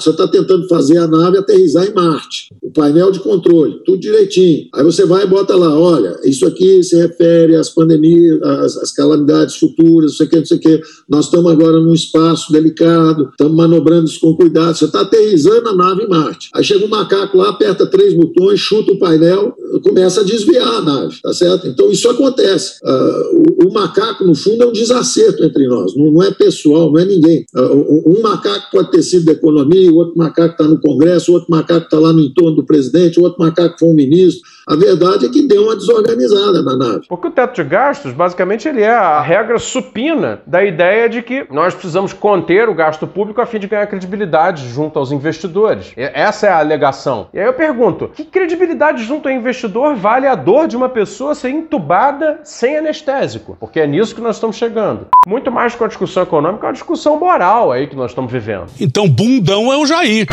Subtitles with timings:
[0.00, 2.48] Você está tentando fazer a nave aterrizar em Marte.
[2.62, 4.68] O painel de controle, tudo direitinho.
[4.74, 8.92] Aí você vai e bota lá, olha, isso aqui se refere às pandemias, às, às
[8.92, 10.80] calamidades futuras, não sei o que, não sei o que.
[11.08, 14.76] Nós estamos agora num espaço delicado, estamos manobrando isso com cuidado.
[14.76, 16.48] Você está aterrizando a nave em Marte.
[16.54, 20.82] Aí chega um macaco lá, aperta três botões, chuta o painel, começa a desviar a
[20.82, 21.66] nave, tá certo?
[21.66, 22.78] Então isso acontece.
[22.82, 26.92] Uh, o, o, macaco, no fundo, é um desacerto entre nós, não, não é pessoal,
[26.92, 27.44] não é ninguém.
[27.54, 31.34] Uh, um macaco pode ter sido da economia, o outro macaco está no Congresso, o
[31.34, 34.42] outro macaco está lá no entorno do presidente, o outro macaco foi um ministro.
[34.70, 37.06] A verdade é que deu uma desorganizada na nave.
[37.08, 41.44] Porque o teto de gastos, basicamente, ele é a regra supina da ideia de que
[41.50, 45.92] nós precisamos conter o gasto público a fim de ganhar credibilidade junto aos investidores.
[45.96, 47.26] Essa é a alegação.
[47.34, 51.34] E aí eu pergunto: que credibilidade junto ao investidor vale a dor de uma pessoa
[51.34, 53.56] ser entubada sem anestésico?
[53.58, 55.08] Porque é nisso que nós estamos chegando.
[55.26, 58.66] Muito mais com a discussão econômica, é uma discussão moral aí que nós estamos vivendo.
[58.78, 60.28] Então, bundão é o Jair.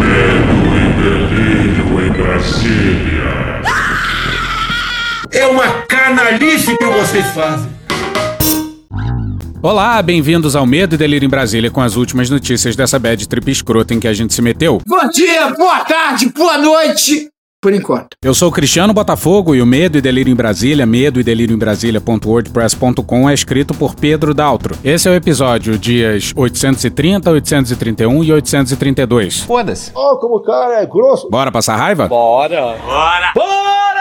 [0.00, 3.17] Medo e delírio em Brasília.
[5.50, 7.70] Uma canalice que vocês fazem.
[9.62, 13.50] Olá, bem-vindos ao Medo e Delírio em Brasília com as últimas notícias dessa bad trip
[13.50, 14.80] escrota em que a gente se meteu.
[14.86, 17.30] Bom dia, boa tarde, boa noite!
[17.60, 18.10] Por enquanto.
[18.22, 21.56] Eu sou o Cristiano Botafogo e o Medo e Delírio em Brasília, medo e delírio
[21.56, 24.76] em Brasília.wordpress.com é escrito por Pedro Daltro.
[24.84, 29.40] Esse é o episódio dias 830, 831 e 832.
[29.40, 29.90] Foda-se.
[29.92, 31.28] Oh, como o cara é grosso.
[31.28, 32.06] Bora passar raiva?
[32.06, 32.76] Bora!
[32.84, 33.32] Bora!
[33.34, 33.97] Bora!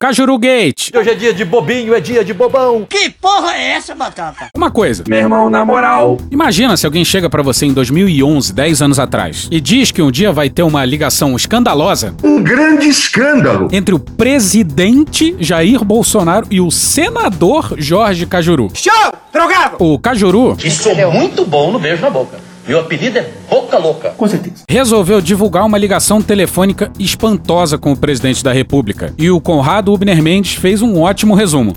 [0.00, 0.90] Cajuru Gate.
[0.94, 2.86] Hoje é dia de bobinho, é dia de bobão.
[2.88, 4.48] Que porra é essa, Batata?
[4.56, 5.02] Uma coisa.
[5.08, 6.16] Meu irmão, na moral.
[6.30, 10.10] Imagina se alguém chega para você em 2011, 10 anos atrás, e diz que um
[10.10, 12.14] dia vai ter uma ligação escandalosa.
[12.22, 13.68] Um grande escândalo.
[13.72, 18.70] Entre o presidente Jair Bolsonaro e o senador Jorge Cajuru.
[18.74, 19.12] Show!
[19.32, 19.76] Drogado!
[19.80, 20.56] O Cajuru.
[20.62, 22.47] E sou muito bom no beijo na boca.
[22.68, 24.10] Meu apelido é Boca Louca.
[24.10, 24.64] Com certeza.
[24.68, 29.14] Resolveu divulgar uma ligação telefônica espantosa com o presidente da República.
[29.16, 31.74] E o Conrado Ubner Mendes fez um ótimo resumo.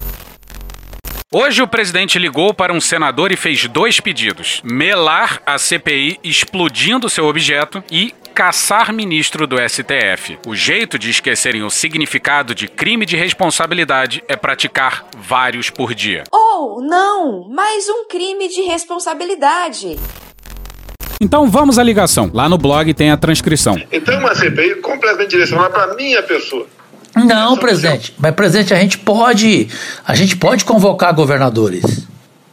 [1.33, 7.09] Hoje o presidente ligou para um senador e fez dois pedidos: melar a CPI explodindo
[7.09, 10.39] seu objeto e caçar ministro do STF.
[10.45, 16.25] O jeito de esquecerem o significado de crime de responsabilidade é praticar vários por dia.
[16.33, 17.47] Oh, não!
[17.47, 19.97] Mais um crime de responsabilidade.
[21.21, 22.31] Então vamos à ligação.
[22.33, 23.79] Lá no blog tem a transcrição.
[23.91, 26.65] Então, uma CPI completamente direcionada para minha pessoa.
[27.15, 28.15] Não, presidente.
[28.17, 29.67] Mas, presidente, a gente pode.
[30.03, 32.07] A gente pode convocar governadores.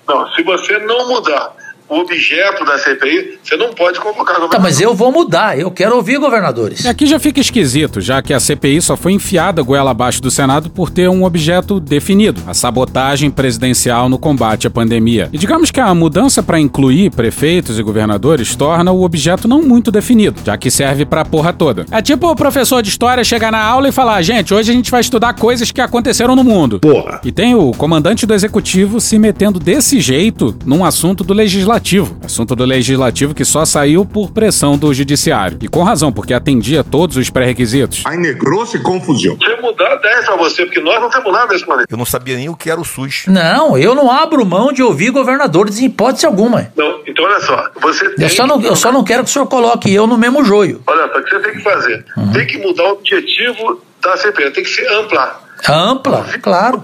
[0.06, 1.52] Não, se você não mudar
[1.88, 4.50] o objeto da CPI, você não pode convocar governador.
[4.50, 6.84] Tá, mas eu vou mudar, eu quero ouvir governadores.
[6.84, 10.30] E aqui já fica esquisito, já que a CPI só foi enfiada goela abaixo do
[10.30, 15.30] Senado por ter um objeto definido, a sabotagem presidencial no combate à pandemia.
[15.32, 19.90] E digamos que a mudança para incluir prefeitos e governadores torna o objeto não muito
[19.90, 21.86] definido, já que serve pra porra toda.
[21.90, 24.90] É tipo o professor de história chegar na aula e falar: gente, hoje a gente
[24.90, 26.80] vai estudar coisas que aconteceram no mundo.
[26.80, 27.20] Porra.
[27.24, 32.18] E tem o comandante do executivo se metendo desse jeito num assunto do legislativo legislativo.
[32.24, 35.58] Assunto do legislativo que só saiu por pressão do judiciário.
[35.62, 38.02] E com razão, porque atendia todos os pré-requisitos.
[38.04, 39.36] Aí negrou-se confusão.
[39.38, 41.86] Se eu mudar 10 pra você, porque nós não temos nada nesse planeta.
[41.90, 43.24] Eu não sabia nem o que era o SUS.
[43.28, 46.70] Não, eu não abro mão de ouvir governadores em hipótese alguma.
[46.76, 49.32] Não, então olha só, você tem Eu só não, eu só não quero que o
[49.32, 50.82] senhor coloque eu no mesmo joio.
[50.86, 52.04] Olha só, o que você tem que fazer?
[52.32, 55.40] Tem que mudar o objetivo da CPI, tem que ser ampla.
[55.68, 56.82] Ampla, claro.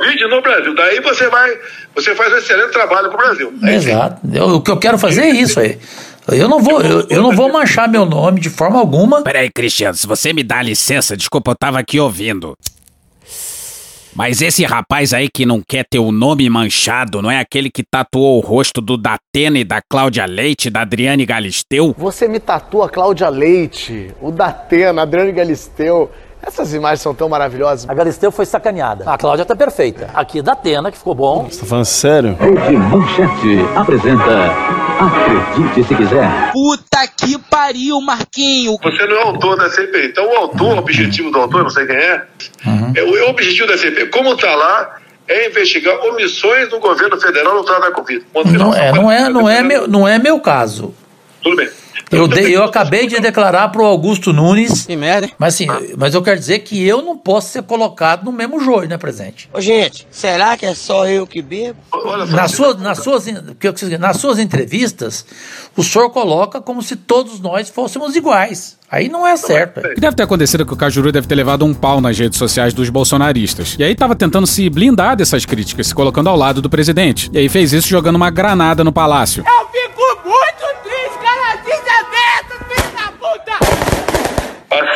[0.00, 0.74] Vídeo no Brasil.
[0.74, 1.50] Daí você vai,
[1.94, 3.52] você faz um excelente trabalho pro Brasil.
[3.62, 3.74] É aí.
[3.76, 4.20] Exato.
[4.32, 5.78] Eu- o que eu quero fazer é isso aí.
[6.28, 9.22] Eu não vou, eu, eu não vou manchar meu nome de forma alguma.
[9.22, 12.54] Peraí, Cristiano, se você me dá licença, desculpa, eu tava aqui ouvindo.
[14.16, 17.82] Mas esse rapaz aí que não quer ter o nome manchado, não é aquele que
[17.82, 21.92] tatuou o rosto do Datena e da Cláudia Leite, da Adriane Galisteu?
[21.98, 26.10] Você me tatua Cláudia Leite, o Datena, Adriano Galisteu.
[26.46, 27.88] Essas imagens são tão maravilhosas.
[27.88, 29.04] A Galisteu foi sacaneada.
[29.10, 30.10] A Cláudia tá perfeita.
[30.14, 31.48] Aqui da Atena, que ficou bom.
[31.50, 32.36] Você tá falando sério?
[32.38, 36.52] Rede Manchete apresenta Acredite se quiser.
[36.52, 38.76] Puta que pariu, Marquinho.
[38.82, 40.06] Você não é autor da CPI.
[40.06, 42.22] Então o autor, o objetivo do autor, não sei quem é,
[42.94, 47.54] é o, o objetivo da CPI, como tá lá, é investigar omissões do governo federal
[47.54, 48.24] no trato da Covid.
[48.56, 50.94] Não é, não é, não é meu, não é meu caso.
[51.42, 51.68] Tudo bem.
[52.10, 54.86] Eu, dei- eu acabei de declarar pro Augusto Nunes.
[54.86, 55.32] Que merda, hein?
[55.38, 55.66] Mas assim,
[55.96, 59.48] mas eu quero dizer que eu não posso ser colocado no mesmo joio, né, presidente?
[59.52, 61.78] Ô, gente, será que é só eu que bebo?
[61.92, 62.32] Olha só.
[62.36, 65.24] Nas suas, nas, suas, o que eu quis dizer, nas suas entrevistas,
[65.76, 68.76] o senhor coloca como se todos nós fôssemos iguais.
[68.90, 69.80] Aí não é certo.
[69.80, 72.16] O que deve ter acontecido é que o Cajuru deve ter levado um pau nas
[72.16, 73.74] redes sociais dos bolsonaristas.
[73.78, 77.28] E aí tava tentando se blindar dessas críticas, se colocando ao lado do presidente.
[77.32, 79.42] E aí fez isso jogando uma granada no palácio.
[79.44, 79.83] Eu fico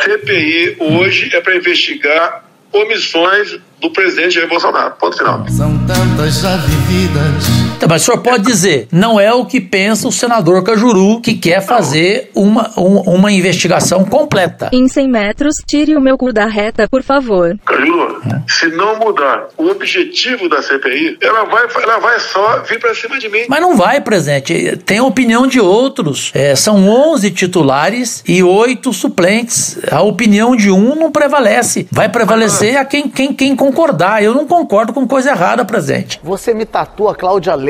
[0.09, 4.95] CPI hoje é para investigar omissões do presidente Jair Bolsonaro.
[4.95, 5.45] Ponto final.
[5.49, 7.68] São tantas já vividas.
[7.79, 11.33] Tá, mas o senhor pode dizer, não é o que pensa o senador Cajuru, que
[11.35, 14.69] quer fazer uma, um- uma investigação completa.
[14.73, 17.57] Em 100 metros, tire o meu cu da reta, por favor.
[17.65, 22.93] Cajuru, se não mudar o objetivo da CPI, ela vai, ela vai só vir para
[22.93, 23.43] cima de mim.
[23.47, 24.75] Mas não vai, presidente.
[24.85, 26.31] Tem a opinião de outros.
[26.35, 29.79] É, são 11 titulares e 8 suplentes.
[29.89, 31.87] A opinião de um não prevalece.
[31.91, 34.21] Vai prevalecer a quem, quem, quem concordar.
[34.21, 36.19] Eu não concordo com coisa errada, presidente.
[36.21, 37.68] Você me tatua Cláudia Leite,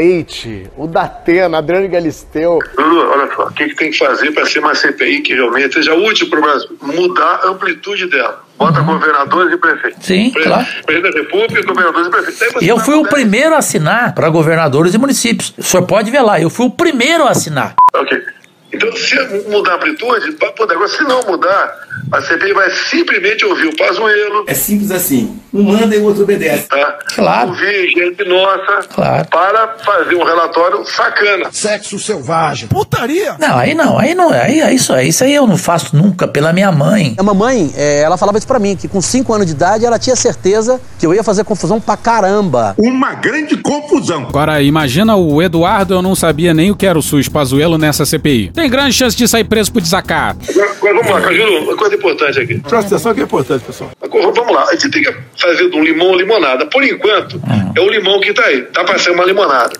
[0.78, 2.60] o Datena, Adriano Galisteu.
[2.78, 5.74] Lulu, olha só, o que, que tem que fazer para ser uma CPI que realmente
[5.74, 6.70] seja útil para o Brasil?
[6.82, 8.44] Mudar a amplitude dela.
[8.58, 10.06] Bota governadores e prefeitos.
[10.06, 10.66] Sim, Pre- claro.
[10.86, 12.62] Presidente da República, governadores e prefeitos.
[12.62, 15.54] E eu fui o primeiro a assinar para governadores e municípios.
[15.58, 17.76] O senhor pode ver lá, eu fui o primeiro a assinar.
[17.94, 18.22] Ok.
[18.72, 19.16] Então, se
[19.50, 20.74] mudar a amplitude, vai poder.
[20.76, 21.74] Agora, se não mudar,
[22.12, 24.44] a CPI vai simplesmente ouvir o Pazuello.
[24.48, 25.40] É simples assim.
[25.52, 26.68] Um manda e o outro obedece.
[26.68, 27.00] Tá?
[27.16, 27.50] Claro.
[27.50, 29.28] Ouvir gente nossa Claro.
[29.30, 31.50] para fazer um relatório sacana.
[31.52, 32.68] Sexo selvagem.
[32.68, 33.36] Putaria!
[33.40, 36.28] Não, aí não, aí não, aí é isso, aí, isso aí eu não faço nunca
[36.28, 37.16] pela minha mãe.
[37.18, 39.98] A mamãe, é, ela falava isso pra mim, que com 5 anos de idade ela
[39.98, 42.76] tinha certeza que eu ia fazer confusão pra caramba.
[42.78, 44.28] Uma grande confusão.
[44.30, 48.06] Agora, imagina o Eduardo, eu não sabia nem o que era o SUS Pazuello nessa
[48.06, 48.52] CPI.
[48.60, 50.40] Tem grande chance de sair preso por desacato.
[50.52, 52.60] Agora, vamos lá, Cajuru, uma coisa importante aqui.
[52.60, 53.92] Presta atenção que é importante, pessoal.
[54.02, 56.66] Agora, Vamos lá, a gente tem que fazer de um limão limonada.
[56.66, 57.42] Por enquanto,
[57.80, 58.62] é o limão que tá aí.
[58.64, 59.72] Tá pra ser uma limonada.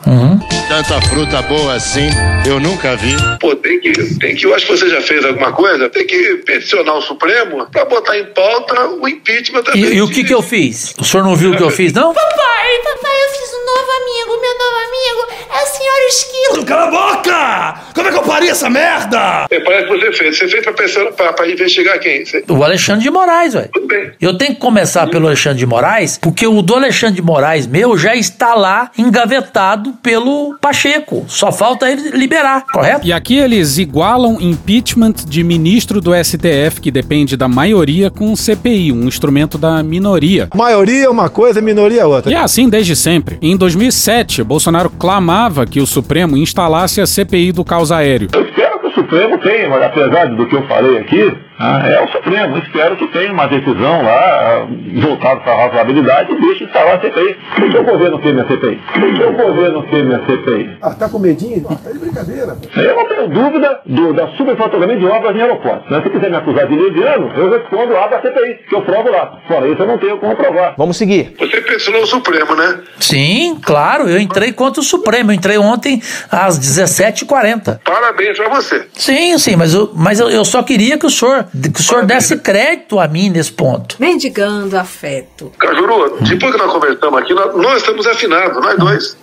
[0.68, 2.08] Tanta fruta boa assim,
[2.48, 3.16] eu nunca vi.
[3.40, 6.36] Pô, tem que, tem que, eu acho que você já fez alguma coisa, tem que
[6.46, 9.94] peticionar o Supremo pra botar em pauta o impeachment E, também.
[9.96, 10.94] e o que que eu fiz?
[11.00, 12.14] O senhor não viu o que eu fiz, não?
[12.14, 14.42] Papai, papai, eu fiz um novo amigo.
[14.42, 16.66] Meu novo amigo é o senhor Esquilo.
[16.66, 17.82] Cala a boca!
[17.96, 19.48] Como é que eu parei essa merda?
[19.50, 20.38] É, parece que você fez.
[20.38, 22.26] Você fez pra, pensar, pra, pra investigar quem?
[22.26, 23.70] Você- O Alexandre de Moraes, velho.
[23.74, 24.12] Tudo bem.
[24.22, 27.89] Eu tenho que começar pelo Alexandre de Moraes, porque o do Alexandre de Moraes meu
[27.98, 31.26] já está lá engavetado pelo Pacheco.
[31.28, 33.06] Só falta ele liberar, correto?
[33.06, 38.92] E aqui eles igualam impeachment de ministro do STF, que depende da maioria, com CPI,
[38.92, 40.50] um instrumento da minoria.
[40.56, 42.32] Maioria é uma coisa, minoria é outra.
[42.32, 43.38] E é assim desde sempre.
[43.42, 48.30] Em 2007, Bolsonaro clamava que o Supremo instalasse a CPI do caos aéreo.
[48.34, 52.04] Eu espero que o Supremo tenha, mas apesar do que eu falei aqui, ah, é
[52.04, 52.58] o Supremo.
[52.58, 54.68] Espero que tenha uma decisão lá ah,
[55.02, 57.38] voltada para a razoabilidade e deixe instalar a CPI.
[57.56, 58.82] Por que o governo teme a CPI?
[58.94, 60.78] Por que o governo teme a CPI?
[60.82, 61.64] Ah, tá com medinho?
[61.64, 62.58] Tá de brincadeira.
[62.76, 65.90] Eu não tenho dúvida do, da superfaturamento de obras em aeroportos.
[65.92, 66.02] né?
[66.04, 69.40] Se quiser me acusar de leviano, eu respondo lá da CPI, que eu provo lá.
[69.48, 70.76] Fora isso, eu não tenho como provar.
[70.78, 71.36] Vamos seguir.
[71.40, 72.80] Você pressionou o Supremo, né?
[73.00, 75.32] Sim, claro, eu entrei contra o Supremo.
[75.32, 76.02] Eu entrei ontem
[76.32, 77.80] às 17h40.
[77.84, 78.88] Parabéns pra você.
[78.94, 82.06] Sim, sim, mas, eu, mas eu, eu só queria que o senhor, que o senhor
[82.06, 83.96] desse crédito a mim nesse ponto.
[84.00, 85.52] Mendigando afeto.
[85.60, 89.18] Cajuru, depois que nós conversamos aqui, nós, nós estamos afinados, nós dois.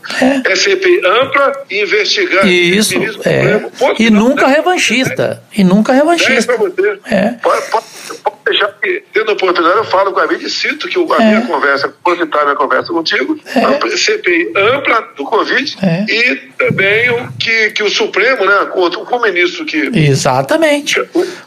[0.44, 2.46] É, CPI ampla e investigar.
[2.46, 3.12] Isso, é.
[3.12, 3.70] Supremo.
[3.78, 5.43] Ponto E nunca revanchista.
[5.56, 6.52] E nunca revanchista.
[6.55, 6.99] pra você.
[7.06, 7.28] É.
[7.43, 7.84] Pode, pode-
[8.23, 11.19] pode deixar que, tendo oportunidade, eu falo com a vida e cito que o- a
[11.19, 15.76] minha conversa, a minha conversa contigo, ampla- CPI ampla do Covid
[16.08, 18.81] e também o que, que o Supremo, né, com,
[19.17, 19.90] o ministro que.
[19.93, 21.02] Exatamente.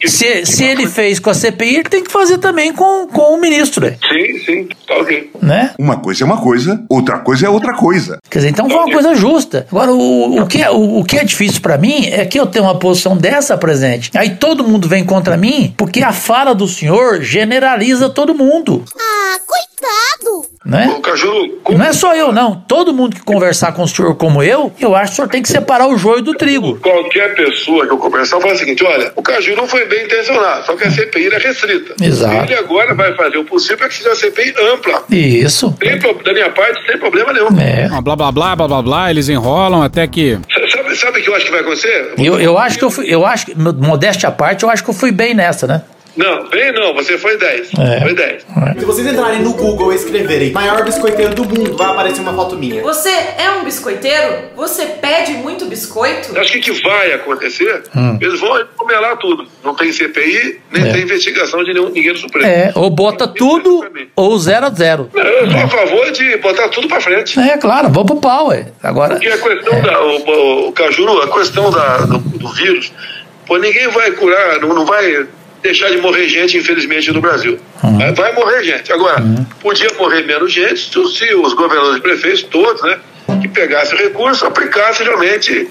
[0.06, 3.42] Se, se ele fez com a CPI, ele tem que fazer também com, com o
[3.42, 3.98] ministro, né?
[4.08, 5.32] Sim, sim, tá ok.
[5.42, 5.74] né?
[5.78, 8.20] Uma coisa é uma coisa, outra coisa é outra coisa.
[8.30, 9.68] Quer dizer, então foi uma coisa justa.
[9.72, 12.46] Agora, o, o, que, é, o, o que é difícil pra mim é que eu
[12.46, 14.12] tenho uma posição dessa presente.
[14.16, 18.84] Aí todo mundo vem contra mim, porque a fala do senhor generaliza todo mundo.
[18.98, 20.49] Ah, coitado.
[20.66, 20.94] Né?
[20.94, 22.54] Ô, Cajuru, E não é só eu, não.
[22.68, 25.42] Todo mundo que conversar com o senhor como eu, eu acho que o senhor tem
[25.42, 26.78] que separar o joio do trigo.
[26.82, 30.76] qualquer pessoa que eu conversar fala o seguinte: olha, o Cajuru foi bem intencionado, só
[30.76, 31.96] que a CPI é restrita.
[32.04, 32.44] Exato.
[32.44, 35.04] Ele agora vai fazer o possível para que seja a CPI ampla.
[35.10, 35.74] Isso.
[35.82, 37.58] Sem pro- da minha parte, sem problema nenhum.
[37.58, 37.88] É.
[37.92, 40.38] Ah, Blá blá blá blá blá blá, eles enrolam até que.
[40.72, 42.14] Sabe, sabe o que eu acho que vai acontecer?
[42.18, 44.90] Eu, eu acho que eu fui, eu acho que, modéstia à parte, eu acho que
[44.90, 45.82] eu fui bem nessa, né?
[46.20, 47.70] Não, bem não, você foi 10.
[47.80, 48.02] É.
[48.02, 48.46] Foi 10.
[48.78, 52.58] Se vocês entrarem no Google e escreverem maior biscoiteiro do mundo, vai aparecer uma foto
[52.58, 52.82] minha.
[52.84, 54.50] Você é um biscoiteiro?
[54.54, 56.38] Você pede muito biscoito?
[56.38, 58.18] Acho que o que vai acontecer, Hum.
[58.20, 59.48] eles vão comelar tudo.
[59.64, 60.92] Não tem CPI, nem É.
[60.92, 62.46] tem investigação de nenhum, ninguém do Supremo.
[62.46, 65.10] É, ou bota tudo ou zero a zero.
[65.16, 67.40] Eu sou a favor de botar tudo pra frente.
[67.40, 68.68] É, claro, vamos pro pau, ué.
[68.84, 69.14] Agora.
[69.16, 70.02] Porque a questão da.
[70.04, 72.92] O, o, o Cajuru, a questão da, do, do vírus,
[73.48, 75.26] pô, ninguém vai curar, não, não vai
[75.62, 77.60] deixar de morrer gente, infelizmente, no Brasil.
[77.82, 78.92] Vai, vai morrer gente.
[78.92, 79.24] Agora,
[79.62, 83.00] podia morrer menos gente se, os governadores e prefeitos, todos, né?
[83.42, 85.70] Que pegassem recurso, aplicassem realmente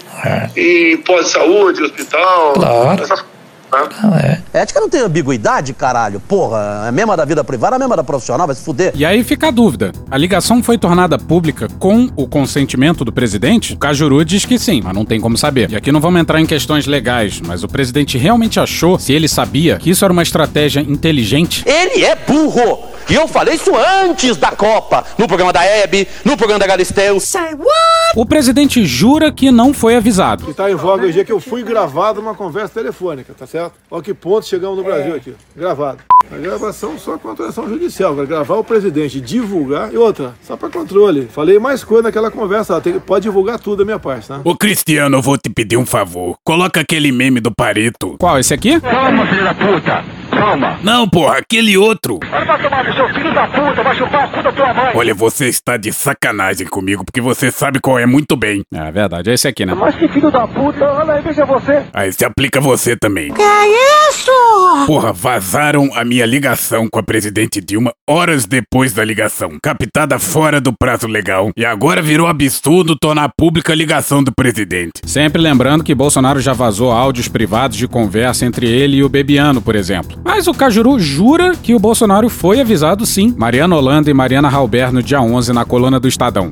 [0.57, 2.52] em pós-saúde, hospital.
[2.52, 3.02] Claro.
[3.02, 3.25] essas
[3.72, 4.42] né?
[4.52, 6.20] Ética não tem ambiguidade, caralho.
[6.20, 8.92] Porra, é a mesma da vida privada, a mesma da profissional, vai se fuder.
[8.94, 13.75] E aí fica a dúvida: a ligação foi tornada pública com o consentimento do presidente?
[13.75, 15.70] O Cajuru diz que sim, mas não tem como saber.
[15.70, 19.28] E aqui não vamos entrar em questões legais, mas o presidente realmente achou, se ele
[19.28, 21.64] sabia, que isso era uma estratégia inteligente?
[21.66, 22.97] Ele é burro!
[23.10, 27.18] E eu falei isso antes da Copa, no programa da Hebe, no programa da Galisteu.
[27.18, 27.68] Say what?
[28.14, 30.44] O presidente jura que não foi avisado.
[30.44, 33.72] Que tá em voga hoje é que eu fui gravado numa conversa telefônica, tá certo?
[33.90, 35.34] Olha que ponto chegamos no Brasil aqui.
[35.56, 35.98] Gravado.
[36.30, 38.12] A gravação só com autorização judicial.
[38.12, 39.90] Agora, gravar o presidente, divulgar.
[39.92, 41.26] E outra, só para controle.
[41.32, 42.74] Falei mais coisa naquela conversa.
[42.74, 44.40] Ela tem- pode divulgar tudo da minha parte, tá?
[44.44, 46.36] Ô Cristiano, eu vou te pedir um favor.
[46.44, 48.16] Coloca aquele meme do Pareto.
[48.18, 48.78] Qual, esse aqui?
[48.80, 50.04] Calma, filho da puta.
[50.38, 50.78] Calma.
[50.83, 52.18] Não, porra, aquele outro.
[52.30, 54.92] Vai tomar no seu filho da puta, vai chupar o cu da tua mãe.
[54.95, 58.62] Olha, você está de sacanagem comigo, porque você sabe qual é muito bem.
[58.73, 59.75] É verdade, é esse aqui, né?
[59.75, 61.83] Mas que filho da puta, olha aí, veja você.
[61.92, 63.33] Aí se aplica você também.
[63.33, 64.30] Que é isso?
[64.87, 70.61] Porra, vazaram a minha ligação com a presidente Dilma horas depois da ligação, captada fora
[70.61, 71.50] do prazo legal.
[71.57, 74.92] E agora virou absurdo tornar pública a ligação do presidente.
[75.04, 79.61] Sempre lembrando que Bolsonaro já vazou áudios privados de conversa entre ele e o Bebiano,
[79.61, 80.18] por exemplo.
[80.28, 83.35] Mas o Cajuru jura que o Bolsonaro foi avisado sim.
[83.35, 86.50] Mariana Holanda e Mariana Halber no dia 11 na coluna do Estadão.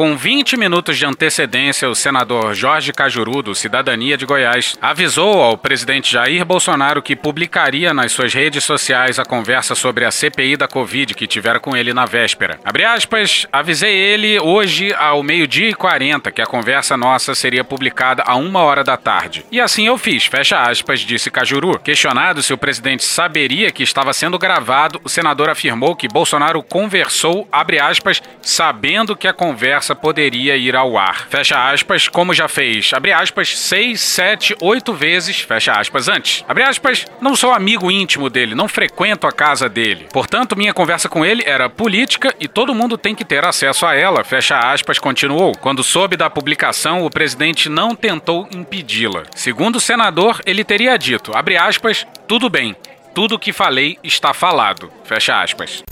[0.00, 5.58] Com 20 minutos de antecedência, o senador Jorge Cajuru, do Cidadania de Goiás, avisou ao
[5.58, 10.66] presidente Jair Bolsonaro que publicaria nas suas redes sociais a conversa sobre a CPI da
[10.66, 12.58] Covid que tiveram com ele na véspera.
[12.64, 18.22] Abre aspas, avisei ele hoje ao meio-dia e 40 que a conversa nossa seria publicada
[18.26, 19.44] a uma hora da tarde.
[19.52, 21.78] E assim eu fiz, fecha aspas, disse Cajuru.
[21.78, 27.46] Questionado se o presidente saberia que estava sendo gravado, o senador afirmou que Bolsonaro conversou,
[27.52, 31.26] abre aspas, sabendo que a conversa poderia ir ao ar.
[31.28, 36.44] Fecha aspas, como já fez, abre aspas, seis, sete, oito vezes, fecha aspas, antes.
[36.48, 40.08] Abre aspas, não sou amigo íntimo dele, não frequento a casa dele.
[40.12, 43.94] Portanto, minha conversa com ele era política e todo mundo tem que ter acesso a
[43.94, 45.52] ela, fecha aspas, continuou.
[45.56, 49.24] Quando soube da publicação, o presidente não tentou impedi-la.
[49.34, 52.76] Segundo o senador, ele teria dito, abre aspas, tudo bem,
[53.14, 55.82] tudo que falei está falado, fecha aspas.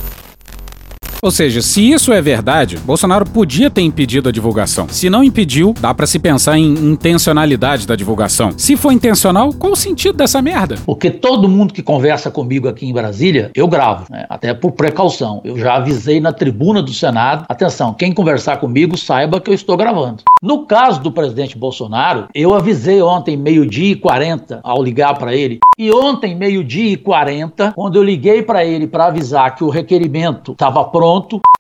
[1.21, 4.87] Ou seja, se isso é verdade, Bolsonaro podia ter impedido a divulgação.
[4.89, 8.53] Se não impediu, dá pra se pensar em intencionalidade da divulgação.
[8.57, 10.77] Se for intencional, qual o sentido dessa merda?
[10.87, 14.27] Porque todo mundo que conversa comigo aqui em Brasília, eu gravo, né?
[14.29, 15.41] até por precaução.
[15.45, 19.77] Eu já avisei na tribuna do Senado: atenção, quem conversar comigo saiba que eu estou
[19.77, 20.23] gravando.
[20.41, 25.59] No caso do presidente Bolsonaro, eu avisei ontem, meio-dia e 40, ao ligar para ele.
[25.77, 30.53] E ontem, meio-dia e 40, quando eu liguei para ele para avisar que o requerimento
[30.53, 31.08] estava pronto,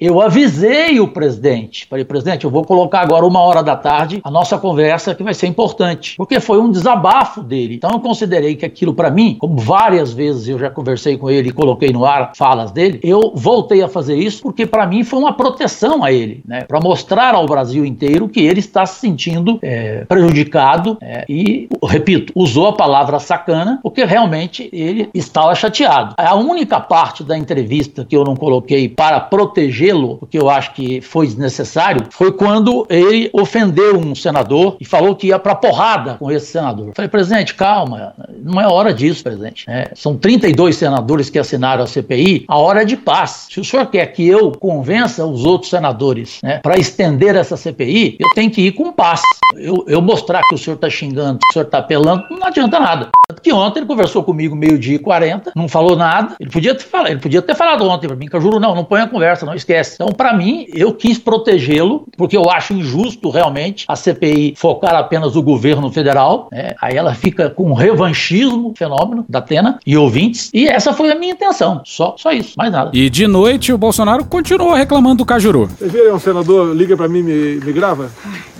[0.00, 1.86] eu avisei o presidente.
[1.88, 5.34] Falei, presidente, eu vou colocar agora uma hora da tarde a nossa conversa que vai
[5.34, 6.16] ser importante.
[6.16, 7.74] Porque foi um desabafo dele.
[7.74, 11.48] Então eu considerei que aquilo para mim, como várias vezes eu já conversei com ele
[11.48, 15.18] e coloquei no ar falas dele, eu voltei a fazer isso porque para mim foi
[15.18, 16.62] uma proteção a ele, né?
[16.62, 22.32] Para mostrar ao Brasil inteiro que ele está se sentindo é, prejudicado é, e, repito,
[22.36, 26.14] usou a palavra sacana porque realmente ele estava chateado.
[26.16, 31.00] A única parte da entrevista que eu não coloquei para protegê-lo, porque eu acho que
[31.00, 36.28] foi desnecessário, foi quando ele ofendeu um senador e falou que ia para porrada com
[36.28, 36.90] esse senador.
[36.92, 39.64] Falei, presidente, calma, não é hora disso, presidente.
[39.68, 43.46] É, são 32 senadores que assinaram a CPI, a hora é de paz.
[43.48, 48.16] Se o senhor quer que eu convença os outros senadores né, para estender essa CPI,
[48.18, 49.22] eu tenho que ir com paz.
[49.54, 52.80] Eu, eu mostrar que o senhor está xingando, que o senhor está apelando, não adianta
[52.80, 53.08] nada.
[53.28, 56.34] Tanto que ontem ele conversou comigo meio-dia e 40, não falou nada.
[56.40, 58.74] Ele podia ter falado, ele podia ter falado ontem para mim, que eu juro, não,
[58.74, 59.94] não põe a conversa, não esquece.
[59.94, 65.36] Então, para mim, eu quis protegê-lo, porque eu acho injusto realmente a CPI focar apenas
[65.36, 66.48] o governo federal.
[66.52, 66.74] Né?
[66.80, 70.50] Aí ela fica com um revanchismo, fenômeno da Atena e ouvintes.
[70.52, 71.80] E essa foi a minha intenção.
[71.84, 72.90] Só, só isso, mais nada.
[72.92, 75.66] E de noite o Bolsonaro continuou reclamando do Cajuru.
[75.66, 78.10] Vocês viram um senador, liga pra mim e me, me grava?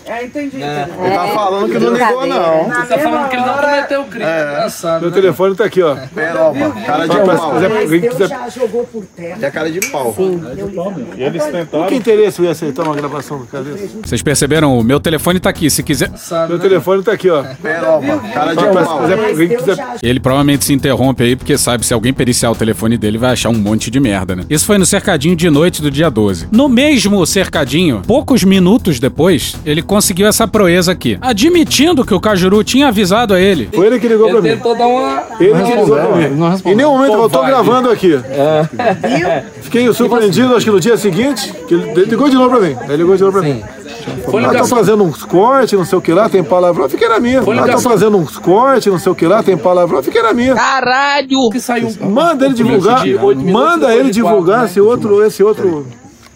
[0.09, 0.57] É, entendi.
[0.57, 2.65] Ele tá falando que não ligou, não.
[2.65, 4.25] Você tá falando que ele não cometeu crime.
[4.25, 4.43] É.
[4.43, 5.01] Engraçado.
[5.03, 5.17] Meu né?
[5.17, 5.97] telefone tá aqui, ó.
[6.87, 7.55] Cara de pau.
[7.89, 8.29] Quiser...
[8.29, 9.39] já jogou por terra.
[9.41, 10.15] É cara de pau.
[10.17, 10.41] Sim.
[11.17, 11.87] E eles tentaram.
[11.87, 13.99] Que interesse eu ia aceitar uma gravação do cara desse?
[14.05, 14.79] Vocês perceberam?
[14.79, 15.69] O meu telefone tá aqui.
[15.71, 16.11] Se quiser.
[16.49, 17.43] Meu telefone tá aqui, ó.
[18.33, 19.01] Cara de pau.
[19.37, 19.97] Quiser...
[20.03, 23.51] Ele provavelmente se interrompe aí porque sabe se alguém periciar o telefone dele vai achar
[23.51, 24.45] um monte de merda, né?
[24.49, 26.49] Isso foi no cercadinho de noite do dia 12.
[26.51, 32.63] No mesmo cercadinho, poucos minutos depois, ele conseguiu essa proeza aqui, admitindo que o Cajuru
[32.63, 33.69] tinha avisado a ele.
[33.75, 34.51] Foi ele que ligou pra mim.
[34.51, 35.23] Tentou dar uma.
[35.41, 36.63] Ele que ligou pra mim.
[36.67, 38.13] Em nenhum momento eu tô gravando aqui.
[39.63, 42.77] Fiquei surpreendido, acho que no dia seguinte, que ele ligou de novo pra mim.
[42.85, 43.61] Ele ligou de novo pra mim.
[44.31, 47.19] Foi lá, tô fazendo uns cortes, não sei o que lá, tem palavrão, fiquei na
[47.19, 47.43] minha.
[47.43, 50.55] Tô ligação- fazendo uns cortes, não sei o que lá, tem palavrão, fiquei na minha.
[50.55, 51.51] Caralho!
[51.51, 53.05] Que saiu Manda ele divulgar,
[53.37, 55.87] manda ele divulgar esse outro, esse outro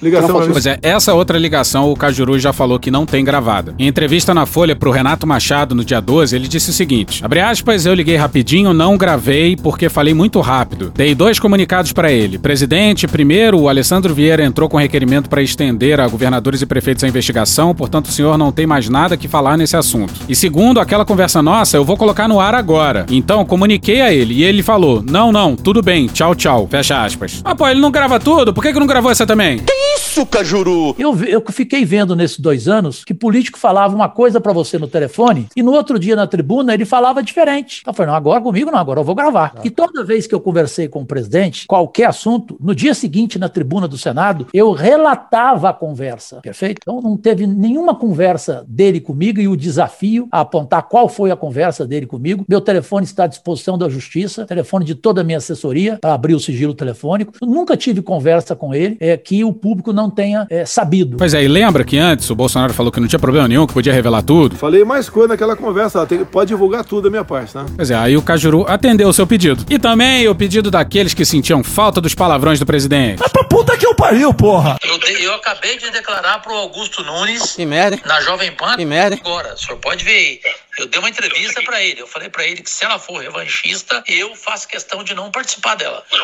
[0.03, 0.53] ligação pra mim.
[0.53, 3.75] Pois é, essa outra ligação o Cajuru já falou que não tem gravada.
[3.79, 7.41] Em entrevista na Folha pro Renato Machado no dia 12, ele disse o seguinte: abre
[7.41, 10.93] aspas, eu liguei rapidinho, não gravei porque falei muito rápido.
[10.95, 12.39] Dei dois comunicados para ele.
[12.39, 17.09] Presidente, primeiro, o Alessandro Vieira entrou com requerimento para estender a governadores e prefeitos a
[17.09, 20.15] investigação, portanto o senhor não tem mais nada que falar nesse assunto.
[20.29, 23.07] E segundo, aquela conversa nossa, eu vou colocar no ar agora.
[23.11, 26.67] Então, comuniquei a ele e ele falou: não, não, tudo bem, tchau, tchau.
[26.71, 27.41] Fecha aspas.
[27.45, 28.53] Ah, pô, ele não grava tudo?
[28.53, 29.61] Por que, que não gravou essa também?
[29.95, 30.95] Isso, Cajuru!
[30.99, 34.89] Eu, eu fiquei vendo nesses dois anos que político falava uma coisa pra você no
[34.89, 37.83] telefone e no outro dia na tribuna ele falava diferente.
[37.87, 39.55] Eu falei, não, agora comigo não, agora eu vou gravar.
[39.65, 43.49] E toda vez que eu conversei com o presidente, qualquer assunto, no dia seguinte na
[43.49, 46.81] tribuna do Senado, eu relatava a conversa, perfeito?
[46.83, 51.37] Então não teve nenhuma conversa dele comigo e o desafio a apontar qual foi a
[51.37, 52.45] conversa dele comigo.
[52.49, 56.35] Meu telefone está à disposição da justiça, telefone de toda a minha assessoria para abrir
[56.35, 57.33] o sigilo telefônico.
[57.41, 61.17] Eu nunca tive conversa com ele é, que o público não tenha é, sabido.
[61.17, 63.73] Pois é, e lembra que antes o Bolsonaro falou que não tinha problema nenhum, que
[63.73, 64.57] podia revelar tudo?
[64.57, 67.65] Falei mais coisa naquela conversa, tem- pode divulgar tudo da minha parte, né?
[67.75, 69.65] Pois é, aí o Cajuru atendeu o seu pedido.
[69.71, 73.23] E também o pedido daqueles que sentiam falta dos palavrões do presidente.
[73.33, 74.77] Pra puta que eu pariu, porra!
[74.85, 77.99] Eu, de- eu acabei de declarar pro Augusto Nunes Que merda.
[78.05, 78.77] na Jovem Pan.
[78.77, 79.17] Que merda.
[79.17, 80.41] Agora, o senhor pode ver aí.
[80.79, 82.01] Eu dei uma entrevista pra ele.
[82.01, 85.75] Eu falei pra ele que se ela for revanchista, eu faço questão de não participar
[85.77, 86.03] dela.
[86.11, 86.21] Mas,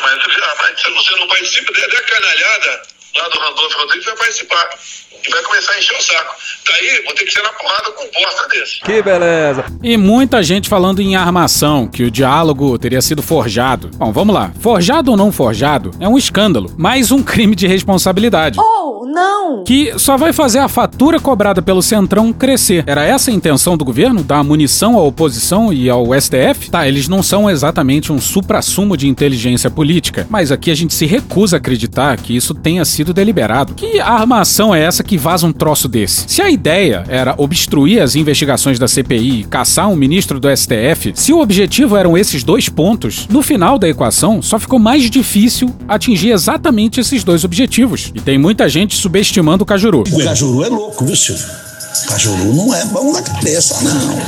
[0.58, 2.82] mas se você não participa, dê a canalhada
[3.18, 4.78] lá do Randolfo Rodrigues vai participar.
[5.26, 6.34] E vai começar a encher o saco.
[6.66, 8.80] Daí, vou ter que ser na porrada com um bosta desse.
[8.80, 9.64] Que beleza.
[9.82, 13.90] E muita gente falando em armação, que o diálogo teria sido forjado.
[13.96, 14.52] Bom, vamos lá.
[14.60, 18.58] Forjado ou não forjado é um escândalo, mais um crime de responsabilidade.
[18.60, 19.64] Ou não!
[19.64, 22.84] Que só vai fazer a fatura cobrada pelo Centrão crescer.
[22.86, 24.22] Era essa a intenção do governo?
[24.22, 26.70] Dar munição à oposição e ao STF?
[26.70, 31.06] Tá, eles não são exatamente um suprassumo de inteligência política, mas aqui a gente se
[31.06, 33.74] recusa a acreditar que isso tenha sido deliberado.
[33.74, 36.24] Que armação é essa que vaza um troço desse?
[36.26, 41.12] Se a ideia era obstruir as investigações da CPI e caçar um ministro do STF,
[41.14, 45.74] se o objetivo eram esses dois pontos, no final da equação só ficou mais difícil
[45.86, 48.12] atingir exatamente esses dois objetivos.
[48.14, 50.04] E tem muita gente subestimando o Cajuru.
[50.10, 51.67] O Cajuru é louco, viu, Silvio?
[52.06, 54.18] Cajuru não é bom da cabeça, não.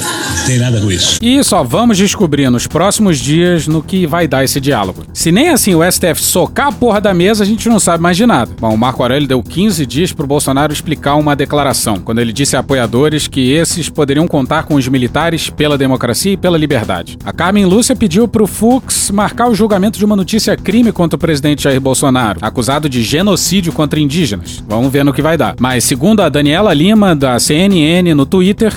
[0.47, 1.19] Tem nada com isso.
[1.23, 5.05] E só vamos descobrir nos próximos dias no que vai dar esse diálogo.
[5.13, 8.17] Se nem assim o STF socar a porra da mesa, a gente não sabe mais
[8.17, 8.51] de nada.
[8.61, 12.57] Bom, o Marco Aurélio deu 15 dias pro Bolsonaro explicar uma declaração, quando ele disse
[12.57, 17.19] a apoiadores que esses poderiam contar com os militares pela democracia e pela liberdade.
[17.25, 21.21] A Carmen Lúcia pediu pro Fux marcar o julgamento de uma notícia crime contra o
[21.21, 24.63] presidente Jair Bolsonaro, acusado de genocídio contra indígenas.
[24.67, 25.55] Vamos ver no que vai dar.
[25.59, 28.73] Mas segundo a Daniela Lima, da CNN no Twitter,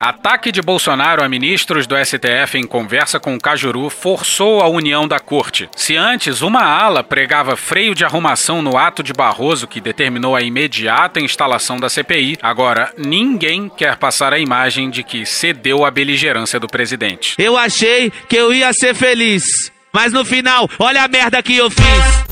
[0.00, 5.06] Ataque de Bolsonaro a ministros do STF em conversa com o Cajuru forçou a união
[5.06, 5.70] da corte.
[5.76, 10.42] Se antes uma ala pregava freio de arrumação no ato de Barroso que determinou a
[10.42, 16.58] imediata instalação da CPI, agora ninguém quer passar a imagem de que cedeu à beligerância
[16.58, 17.36] do presidente.
[17.38, 19.44] Eu achei que eu ia ser feliz.
[19.92, 22.23] Mas no final, olha a merda que eu fiz.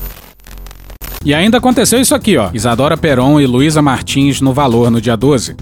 [1.25, 2.49] E ainda aconteceu isso aqui, ó.
[2.53, 5.55] Isadora Peron e Luísa Martins no Valor no dia 12.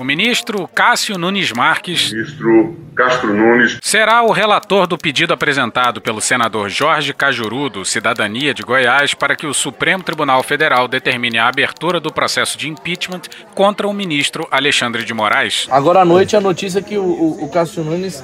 [0.00, 6.20] O ministro Cássio Nunes Marques Ministro Castro Nunes será o relator do pedido apresentado pelo
[6.20, 11.48] senador Jorge Cajuru, do Cidadania de Goiás, para que o Supremo Tribunal Federal determine a
[11.48, 13.22] abertura do processo de impeachment
[13.54, 15.66] contra o ministro Alexandre de Moraes.
[15.70, 18.22] Agora à noite a notícia é que o, o, o Cássio Nunes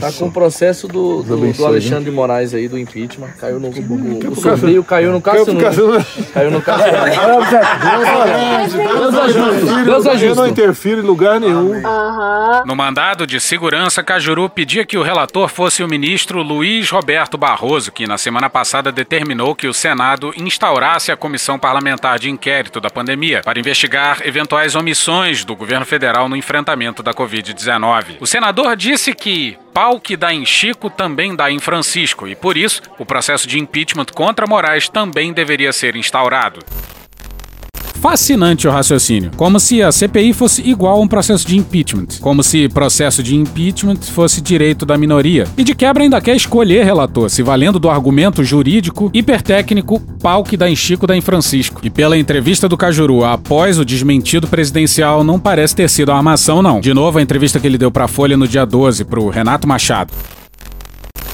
[0.00, 3.28] tá com o processo do, do, do Alexandre de Moraes aí, do impeachment.
[3.38, 3.68] Caiu no.
[3.68, 5.76] O, o sobrinho caiu no Cássio Nunes.
[6.32, 8.72] Caiu no Cássio Nunes.
[8.72, 9.84] Deus ajude.
[9.84, 10.26] Deus ajude.
[10.26, 11.82] Eu não interfiro em lugar nenhum.
[12.64, 17.90] No mandado de segurança, Cajuru pedia que o relator fosse o ministro Luiz Roberto Barroso,
[17.90, 22.88] que na semana passada determinou que o Senado instaurasse a comissão parlamentar de inquérito da
[22.88, 28.18] pandemia para investigar eventuais omissões do governo federal no enfrentamento da Covid-19.
[28.20, 32.56] O senador disse que pau que dá em Chico também dá em Francisco e, por
[32.56, 36.60] isso, o processo de impeachment contra Moraes também deveria ser instaurado.
[38.08, 39.32] Fascinante o raciocínio.
[39.36, 42.06] Como se a CPI fosse igual a um processo de impeachment.
[42.20, 45.44] Como se processo de impeachment fosse direito da minoria.
[45.58, 50.56] E de quebra ainda quer escolher relator, se valendo do argumento jurídico hipertécnico pau que
[50.56, 51.80] dá em Chico dá em Francisco.
[51.82, 56.62] E pela entrevista do Cajuru após o desmentido presidencial, não parece ter sido a armação,
[56.62, 56.78] não.
[56.78, 60.12] De novo, a entrevista que ele deu pra Folha no dia 12 pro Renato Machado.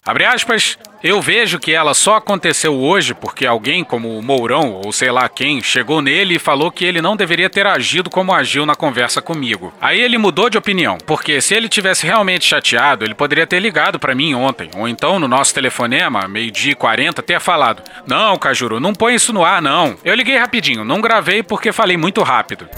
[0.05, 0.77] Abre aspas.
[1.01, 5.29] Eu vejo que ela só aconteceu hoje porque alguém, como o Mourão ou sei lá
[5.29, 9.23] quem, chegou nele e falou que ele não deveria ter agido como agiu na conversa
[9.23, 9.73] comigo.
[9.81, 13.99] Aí ele mudou de opinião, porque se ele tivesse realmente chateado, ele poderia ter ligado
[13.99, 18.81] para mim ontem, ou então no nosso telefonema, meio-dia e 40, ter falado: Não, Cajuru,
[18.81, 19.97] não põe isso no ar, não.
[20.05, 22.69] Eu liguei rapidinho, não gravei porque falei muito rápido.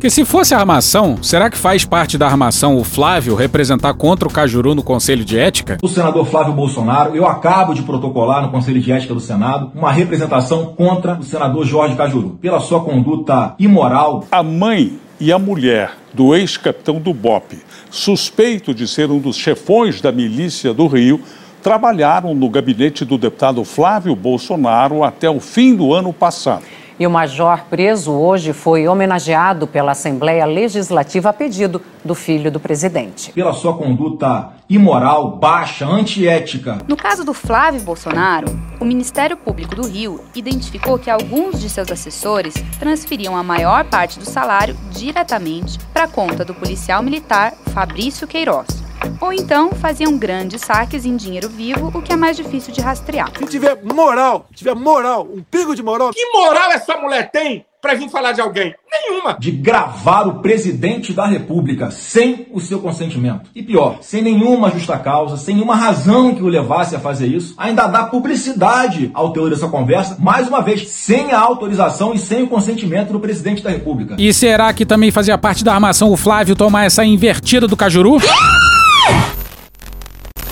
[0.00, 4.32] Que se fosse armação, será que faz parte da armação o Flávio representar contra o
[4.32, 5.76] Cajuru no Conselho de Ética?
[5.82, 9.92] O senador Flávio Bolsonaro, eu acabo de protocolar no Conselho de Ética do Senado uma
[9.92, 14.24] representação contra o senador Jorge Cajuru, pela sua conduta imoral.
[14.32, 17.58] A mãe e a mulher do ex-capitão do BOP,
[17.90, 21.20] suspeito de ser um dos chefões da milícia do Rio,
[21.62, 26.64] trabalharam no gabinete do deputado Flávio Bolsonaro até o fim do ano passado.
[27.00, 32.60] E o major preso hoje foi homenageado pela Assembleia Legislativa a pedido do filho do
[32.60, 33.32] presidente.
[33.32, 36.76] Pela sua conduta imoral, baixa, antiética.
[36.86, 41.90] No caso do Flávio Bolsonaro, o Ministério Público do Rio identificou que alguns de seus
[41.90, 48.28] assessores transferiam a maior parte do salário diretamente para a conta do policial militar Fabrício
[48.28, 48.89] Queiroz.
[49.20, 53.30] Ou então faziam grandes saques em dinheiro vivo, o que é mais difícil de rastrear.
[53.38, 56.10] Se tiver moral, tiver moral, um pingo de moral.
[56.12, 58.74] Que moral essa mulher tem para vir falar de alguém?
[58.90, 59.36] Nenhuma.
[59.38, 63.50] De gravar o presidente da República sem o seu consentimento.
[63.54, 67.54] E pior, sem nenhuma justa causa, sem nenhuma razão que o levasse a fazer isso,
[67.56, 72.42] ainda dá publicidade ao teor dessa conversa, mais uma vez, sem a autorização e sem
[72.42, 74.16] o consentimento do presidente da República.
[74.18, 78.18] E será que também fazia parte da armação o Flávio tomar essa invertida do Cajuru?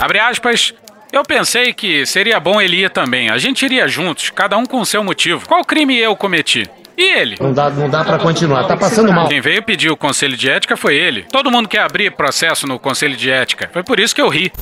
[0.01, 0.73] Abre aspas.
[1.11, 3.31] Eu pensei que seria bom ele ir também.
[3.31, 5.47] A gente iria juntos, cada um com o seu motivo.
[5.49, 6.69] Qual crime eu cometi?
[6.97, 7.37] E ele?
[7.41, 9.29] Não dá, não dá para continuar, tá passando mal.
[9.29, 11.23] Quem veio pedir o conselho de ética foi ele.
[11.31, 13.71] Todo mundo quer abrir processo no conselho de ética.
[13.73, 14.53] Foi por isso que eu ri.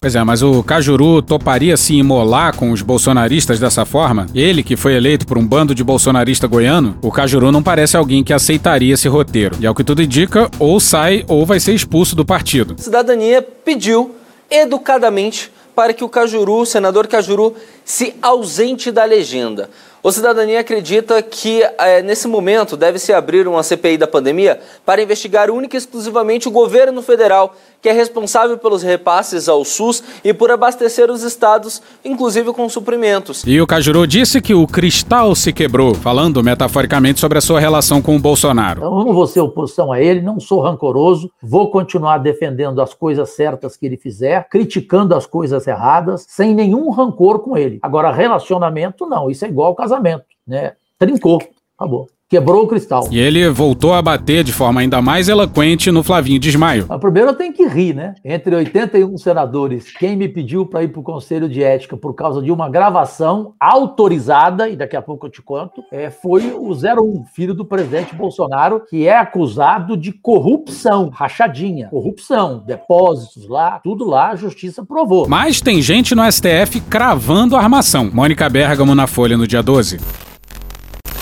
[0.00, 4.26] Pois é, mas o Cajuru toparia se imolar com os bolsonaristas dessa forma?
[4.32, 8.22] Ele, que foi eleito por um bando de bolsonarista goiano, o Cajuru não parece alguém
[8.22, 9.56] que aceitaria esse roteiro.
[9.58, 12.76] E ao que tudo indica, ou sai ou vai ser expulso do partido.
[12.78, 14.14] Cidadania pediu
[14.48, 19.68] educadamente para que o Cajuru, o senador Cajuru, se ausente da legenda.
[20.00, 25.50] O Cidadania acredita que é, nesse momento deve-se abrir uma CPI da pandemia para investigar
[25.50, 30.50] única e exclusivamente o governo federal, que é responsável pelos repasses ao SUS e por
[30.50, 33.44] abastecer os estados, inclusive com suprimentos.
[33.46, 38.02] E o Cajuru disse que o cristal se quebrou, falando metaforicamente sobre a sua relação
[38.02, 38.82] com o Bolsonaro.
[38.82, 43.30] Eu não vou ser oposição a ele, não sou rancoroso, vou continuar defendendo as coisas
[43.30, 47.78] certas que ele fizer, criticando as coisas erradas, sem nenhum rancor com ele.
[47.82, 50.72] Agora, relacionamento, não, isso é igual casamento, né?
[50.98, 51.40] Trincou,
[51.78, 52.08] acabou.
[52.30, 53.08] Quebrou o cristal.
[53.10, 56.84] E ele voltou a bater de forma ainda mais eloquente no Flavinho Desmaio.
[56.86, 58.14] Mas primeiro eu tenho que rir, né?
[58.22, 62.42] Entre 81 senadores, quem me pediu para ir para o Conselho de Ética por causa
[62.42, 67.24] de uma gravação autorizada, e daqui a pouco eu te conto, é, foi o 01,
[67.34, 74.32] filho do presidente Bolsonaro, que é acusado de corrupção, rachadinha, corrupção, depósitos lá, tudo lá,
[74.32, 75.26] a justiça provou.
[75.26, 78.10] Mas tem gente no STF cravando a armação.
[78.12, 80.27] Mônica Bergamo na Folha no dia 12.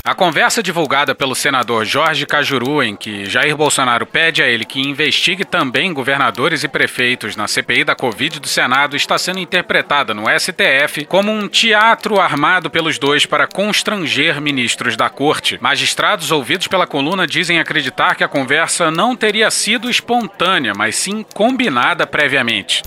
[0.06, 4.80] A conversa divulgada pelo senador Jorge Cajuru, em que Jair Bolsonaro pede a ele que
[4.80, 10.26] investigue também governadores e prefeitos na CPI da Covid do Senado, está sendo interpretada no
[10.28, 15.58] STF como um teatro armado pelos dois para constranger ministros da corte.
[15.60, 21.26] Magistrados ouvidos pela coluna dizem acreditar que a conversa não teria sido espontânea, mas sim
[21.34, 22.80] combinada previamente.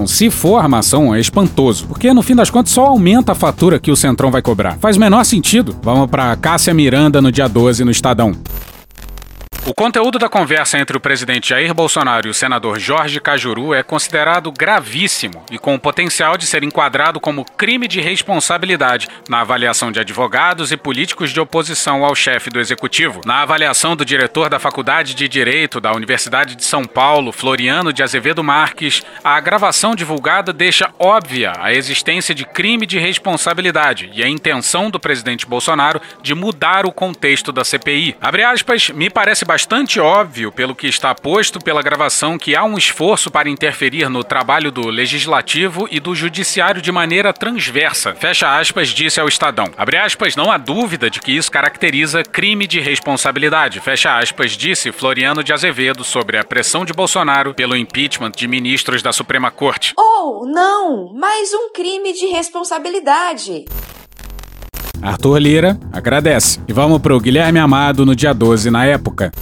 [0.00, 3.78] Bom, se for armação, é espantoso, porque no fim das contas só aumenta a fatura
[3.78, 4.78] que o Centrão vai cobrar.
[4.78, 5.76] Faz menor sentido.
[5.82, 8.34] Vamos para Cássia Miranda no dia 12 no Estadão.
[9.66, 13.82] O conteúdo da conversa entre o presidente Jair Bolsonaro e o senador Jorge Cajuru é
[13.82, 19.92] considerado gravíssimo e com o potencial de ser enquadrado como crime de responsabilidade na avaliação
[19.92, 23.20] de advogados e políticos de oposição ao chefe do executivo.
[23.26, 28.02] Na avaliação do diretor da Faculdade de Direito da Universidade de São Paulo, Floriano de
[28.02, 34.28] Azevedo Marques, a gravação divulgada deixa óbvia a existência de crime de responsabilidade e a
[34.28, 38.16] intenção do presidente Bolsonaro de mudar o contexto da CPI.
[38.22, 42.78] Abre aspas, me parece bastante óbvio, pelo que está posto pela gravação, que há um
[42.78, 48.14] esforço para interferir no trabalho do legislativo e do judiciário de maneira transversa.
[48.14, 49.66] Fecha aspas, disse ao Estadão.
[49.76, 53.80] Abre aspas, não há dúvida de que isso caracteriza crime de responsabilidade.
[53.80, 59.02] Fecha aspas, disse Floriano de Azevedo sobre a pressão de Bolsonaro pelo impeachment de ministros
[59.02, 59.94] da Suprema Corte.
[59.98, 61.12] Oh, não!
[61.12, 63.64] Mais um crime de responsabilidade.
[65.02, 66.60] Arthur Lira agradece.
[66.68, 69.32] E vamos pro Guilherme Amado no dia 12 na época.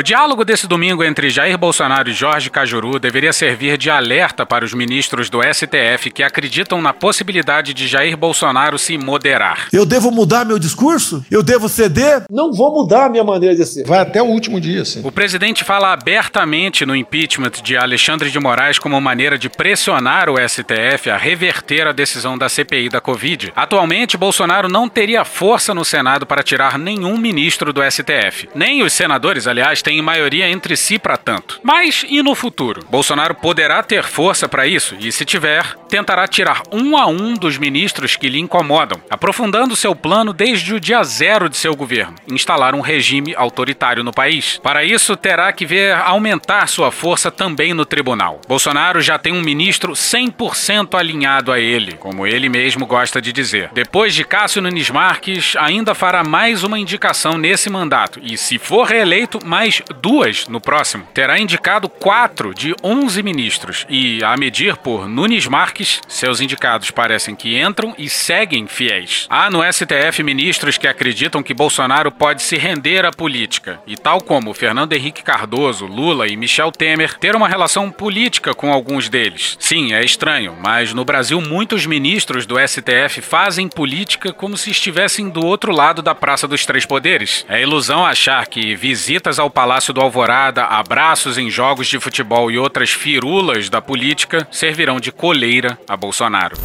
[0.00, 4.64] O diálogo desse domingo entre Jair Bolsonaro e Jorge Cajuru deveria servir de alerta para
[4.64, 9.68] os ministros do STF que acreditam na possibilidade de Jair Bolsonaro se moderar.
[9.70, 11.22] Eu devo mudar meu discurso?
[11.30, 12.24] Eu devo ceder?
[12.30, 13.86] Não vou mudar a minha maneira de ser.
[13.86, 15.02] Vai até o último dia, sim.
[15.04, 20.36] O presidente fala abertamente no impeachment de Alexandre de Moraes como maneira de pressionar o
[20.38, 23.52] STF a reverter a decisão da CPI da Covid.
[23.54, 28.48] Atualmente, Bolsonaro não teria força no Senado para tirar nenhum ministro do STF.
[28.54, 31.58] Nem os senadores, aliás, têm maioria entre si para tanto.
[31.64, 32.86] Mas e no futuro?
[32.88, 37.58] Bolsonaro poderá ter força para isso e, se tiver, tentará tirar um a um dos
[37.58, 42.74] ministros que lhe incomodam, aprofundando seu plano desde o dia zero de seu governo, instalar
[42.74, 44.60] um regime autoritário no país.
[44.62, 48.40] Para isso, terá que ver aumentar sua força também no tribunal.
[48.46, 53.70] Bolsonaro já tem um ministro 100% alinhado a ele, como ele mesmo gosta de dizer.
[53.72, 58.86] Depois de Cássio Nunes Marques, ainda fará mais uma indicação nesse mandato e, se for
[58.86, 59.69] reeleito, mais
[60.00, 61.06] duas no próximo.
[61.14, 67.34] Terá indicado quatro de 11 ministros e, a medir por Nunes Marques, seus indicados parecem
[67.34, 69.26] que entram e seguem fiéis.
[69.30, 74.20] Há no STF ministros que acreditam que Bolsonaro pode se render à política e, tal
[74.20, 79.56] como Fernando Henrique Cardoso, Lula e Michel Temer, ter uma relação política com alguns deles.
[79.60, 85.28] Sim, é estranho, mas no Brasil muitos ministros do STF fazem política como se estivessem
[85.28, 87.44] do outro lado da Praça dos Três Poderes.
[87.48, 92.56] É ilusão achar que visitas ao Palácio do Alvorada, abraços em jogos de futebol e
[92.56, 96.56] outras firulas da política servirão de coleira a Bolsonaro.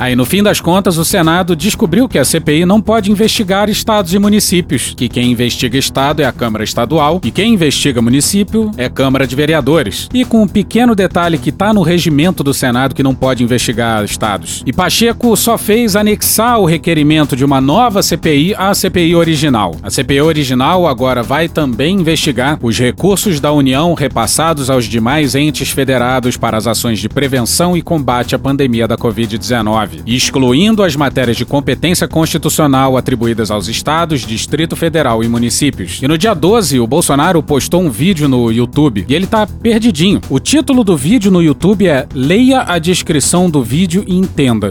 [0.00, 4.14] Aí, no fim das contas, o Senado descobriu que a CPI não pode investigar estados
[4.14, 8.88] e municípios, que quem investiga estado é a Câmara Estadual e quem investiga município é
[8.88, 10.08] Câmara de Vereadores.
[10.14, 14.02] E com um pequeno detalhe que está no regimento do Senado que não pode investigar
[14.02, 14.62] estados.
[14.64, 19.76] E Pacheco só fez anexar o requerimento de uma nova CPI à CPI original.
[19.82, 25.68] A CPI original agora vai também investigar os recursos da União repassados aos demais entes
[25.68, 31.36] federados para as ações de prevenção e combate à pandemia da Covid-19 excluindo as matérias
[31.36, 36.00] de competência constitucional atribuídas aos estados, Distrito Federal e municípios.
[36.02, 40.20] E no dia 12, o Bolsonaro postou um vídeo no YouTube e ele tá perdidinho.
[40.28, 44.70] O título do vídeo no YouTube é Leia a descrição do vídeo e entenda.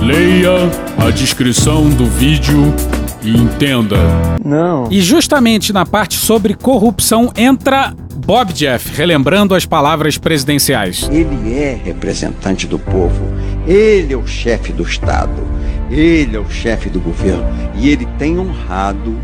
[0.00, 2.74] Leia a descrição do vídeo
[3.22, 3.96] e entenda.
[4.44, 4.88] Não.
[4.90, 7.94] E justamente na parte sobre corrupção entra
[8.28, 11.08] Bob Jeff, relembrando as palavras presidenciais.
[11.10, 13.18] Ele é representante do povo,
[13.66, 15.46] ele é o chefe do Estado,
[15.90, 17.44] ele é o chefe do governo
[17.74, 19.16] e ele tem honrado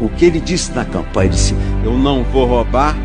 [0.00, 1.26] o que ele disse na campanha.
[1.26, 2.96] Ele disse: Eu não vou roubar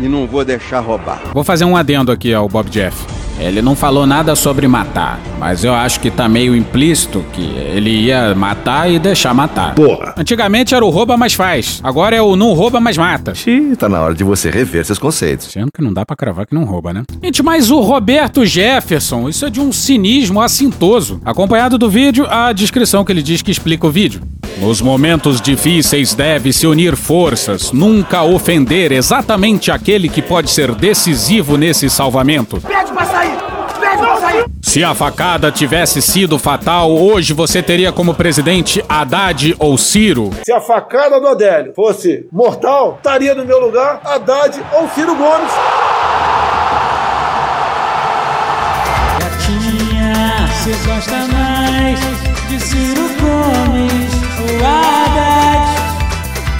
[0.00, 1.20] e não vou deixar roubar.
[1.32, 2.96] Vou fazer um adendo aqui ao Bob Jeff.
[3.40, 7.90] Ele não falou nada sobre matar, mas eu acho que tá meio implícito que ele
[7.90, 9.76] ia matar e deixar matar.
[9.76, 10.12] Porra.
[10.16, 11.80] Antigamente era o rouba, mas faz.
[11.84, 13.36] Agora é o não rouba, mas mata.
[13.36, 15.52] Xiii, tá na hora de você rever seus conceitos.
[15.52, 17.04] Sendo que não dá pra cravar que não rouba, né?
[17.22, 21.20] Gente, mas o Roberto Jefferson, isso é de um cinismo assintoso.
[21.24, 24.20] Acompanhado do vídeo, a descrição que ele diz que explica o vídeo.
[24.60, 31.88] Nos momentos difíceis deve-se unir forças, nunca ofender exatamente aquele que pode ser decisivo nesse
[31.88, 32.60] salvamento.
[32.60, 33.38] Pede pra sair!
[33.80, 34.44] Pede pra sair!
[34.60, 40.30] Se a facada tivesse sido fatal, hoje você teria como presidente Haddad ou Ciro.
[40.42, 45.52] Se a facada do Adélio fosse mortal, estaria no meu lugar Haddad ou Ciro Gomes.
[49.20, 52.00] Gatinha, você gosta mais
[52.48, 53.17] de Ciro
[54.64, 55.66] Haddad?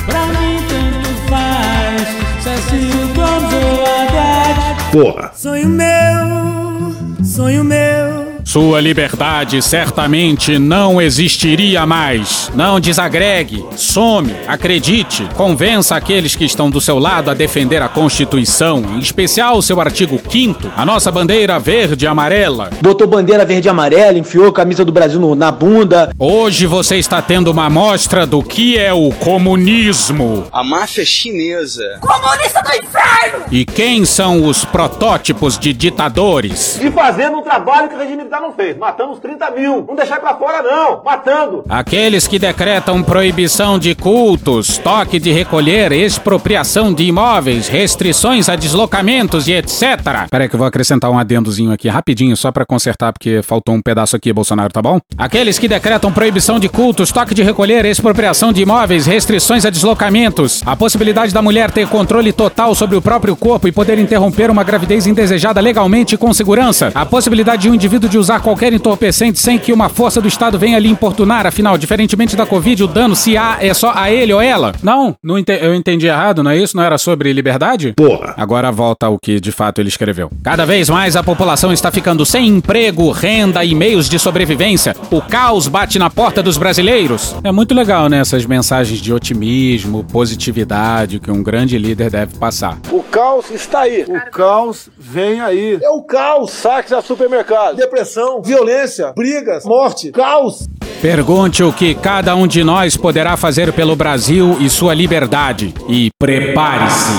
[0.07, 2.09] Pra mim tanto faz,
[2.43, 4.91] se é Ciro Gomes ou Haddad.
[4.93, 5.33] Porra.
[5.35, 8.28] Sonho meu, sonho meu.
[8.49, 12.51] Sua liberdade certamente não existiria mais.
[12.55, 18.79] Não desagregue, some, acredite, convença aqueles que estão do seu lado a defender a Constituição,
[18.95, 22.71] em especial o seu artigo 5 a nossa bandeira verde e amarela.
[22.81, 26.11] Botou bandeira verde e amarela, enfiou a camisa do Brasil no- na bunda.
[26.19, 31.99] Hoje você está tendo uma amostra do que é o comunismo A máfia chinesa.
[32.01, 33.45] Comunista do inferno!
[33.53, 36.79] e quem são os protótipos de ditadores.
[36.83, 38.77] E fazendo um trabalho que o regime militar não fez.
[38.77, 39.85] Matando os 30 mil.
[39.87, 41.03] Não deixar pra fora, não.
[41.05, 41.65] Matando.
[41.69, 49.49] Aqueles que decretam proibição de cultos, toque de recolher, expropriação de imóveis, restrições a deslocamentos
[49.49, 50.29] e etc.
[50.31, 53.83] Peraí que eu vou acrescentar um adendozinho aqui rapidinho só pra consertar porque faltou um
[53.83, 55.01] pedaço aqui, Bolsonaro, tá bom?
[55.17, 60.63] Aqueles que decretam proibição de cultos, toque de recolher, expropriação de imóveis, restrições a deslocamentos,
[60.65, 64.63] a possibilidade da mulher ter controle total sobre o próprio corpo e poder interromper uma
[64.63, 68.75] gravidez indesejada legalmente e com segurança, a possibilidade de um indivíduo de usar usar qualquer
[68.75, 71.47] entorpecente sem que uma força do Estado venha lhe importunar.
[71.47, 74.75] Afinal, diferentemente da Covid, o dano, se há, é só a ele ou ela.
[74.83, 76.77] Não, não ente eu entendi errado, não é isso?
[76.77, 77.95] Não era sobre liberdade?
[77.97, 78.35] Porra.
[78.37, 80.31] Agora volta ao que de fato ele escreveu.
[80.45, 84.95] Cada vez mais a população está ficando sem emprego, renda e meios de sobrevivência.
[85.11, 87.35] O caos bate na porta dos brasileiros.
[87.43, 88.21] É muito legal, né?
[88.21, 92.79] Essas mensagens de otimismo, positividade que um grande líder deve passar.
[92.93, 94.05] O caos está aí.
[94.07, 95.79] O caos vem aí.
[95.83, 96.51] É o caos.
[96.51, 97.77] Saques a supermercado.
[97.77, 100.69] Depressão, violência, brigas, morte, caos.
[101.01, 105.73] Pergunte o que cada um de nós poderá fazer pelo Brasil e sua liberdade.
[105.89, 107.13] E prepare-se.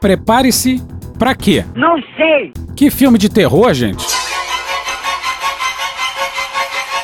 [0.00, 0.82] Prepare-se
[1.18, 1.64] pra quê?
[1.74, 2.52] Não sei.
[2.76, 4.06] Que filme de terror, gente?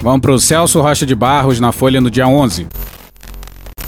[0.00, 2.66] Vamos pro Celso Rocha de Barros na Folha no dia 11.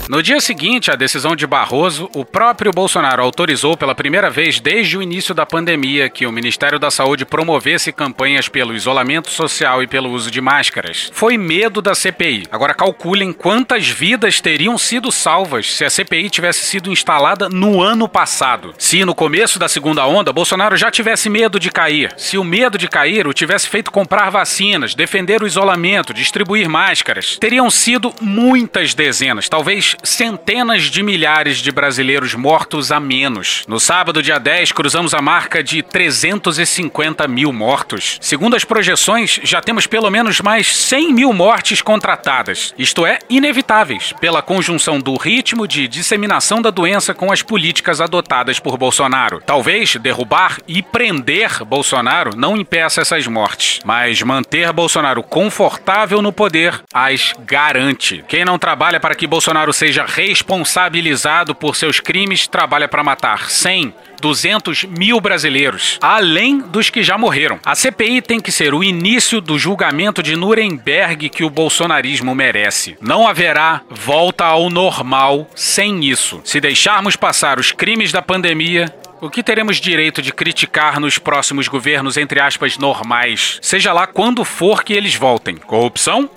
[0.08, 4.96] No dia seguinte à decisão de Barroso, o próprio Bolsonaro autorizou pela primeira vez desde
[4.96, 9.88] o início da pandemia que o Ministério da Saúde promovesse campanhas pelo isolamento social e
[9.88, 11.10] pelo uso de máscaras.
[11.12, 12.44] Foi medo da CPI.
[12.52, 18.08] Agora calculem quantas vidas teriam sido salvas se a CPI tivesse sido instalada no ano
[18.08, 18.74] passado.
[18.78, 22.78] Se no começo da segunda onda Bolsonaro já tivesse medo de cair, se o medo
[22.78, 28.94] de cair o tivesse feito comprar vacinas, defender o isolamento, distribuir máscaras, teriam sido muitas
[28.94, 33.64] dezenas, talvez centenas de milhares de brasileiros mortos a menos.
[33.66, 38.18] No sábado, dia 10, cruzamos a marca de 350 mil mortos.
[38.20, 42.74] Segundo as projeções, já temos pelo menos mais 100 mil mortes contratadas.
[42.78, 48.58] Isto é, inevitáveis, pela conjunção do ritmo de disseminação da doença com as políticas adotadas
[48.58, 49.42] por Bolsonaro.
[49.44, 56.82] Talvez derrubar e prender Bolsonaro não impeça essas mortes, mas manter Bolsonaro confortável no poder
[56.92, 58.24] as garante.
[58.28, 63.48] Quem não trabalha para que Bolsonaro seja seja responsabilizado por seus crimes, trabalha para matar
[63.48, 67.60] 100, 200 mil brasileiros, além dos que já morreram.
[67.64, 72.96] A CPI tem que ser o início do julgamento de Nuremberg que o bolsonarismo merece.
[73.00, 76.40] Não haverá volta ao normal sem isso.
[76.42, 81.68] Se deixarmos passar os crimes da pandemia, o que teremos direito de criticar nos próximos
[81.68, 83.60] governos, entre aspas, normais?
[83.62, 85.56] Seja lá quando for que eles voltem.
[85.56, 86.28] Corrupção?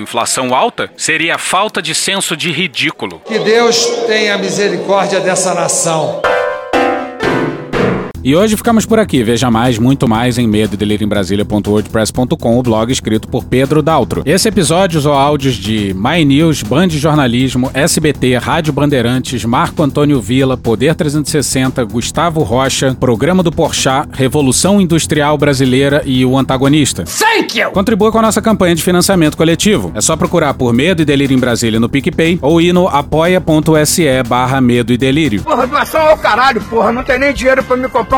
[0.00, 3.20] Inflação alta seria falta de senso de ridículo.
[3.26, 6.20] Que Deus tenha misericórdia dessa nação.
[8.28, 9.22] E hoje ficamos por aqui.
[9.22, 10.76] Veja mais, muito mais em medo
[12.58, 14.22] o blog escrito por Pedro Daltro.
[14.26, 20.58] Esse episódio usou áudios de My News, Band Jornalismo, SBT, Rádio Bandeirantes, Marco Antônio Vila,
[20.58, 27.04] Poder 360, Gustavo Rocha, Programa do Porchat, Revolução Industrial Brasileira e O Antagonista.
[27.04, 27.70] Thank you!
[27.70, 29.90] Contribua com a nossa campanha de financiamento coletivo.
[29.94, 34.22] É só procurar por Medo e Delírio em Brasília no PicPay ou ir no apoia.se
[34.28, 35.40] barra Medo e Delírio.
[35.40, 36.92] Porra, doação ao caralho, porra.
[36.92, 38.17] Não tem nem dinheiro pra me comprar